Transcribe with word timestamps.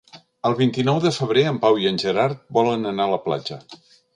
El 0.49 0.55
vint-i-nou 0.61 1.01
de 1.03 1.11
febrer 1.17 1.45
en 1.51 1.61
Pau 1.65 1.79
i 1.83 1.87
en 1.91 2.01
Gerard 2.05 2.41
volen 2.59 2.93
anar 2.93 3.07
a 3.07 3.13
la 3.17 3.21
platja. 3.27 3.61